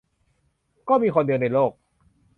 [0.89, 1.71] ก็มีคนเดียวในโลก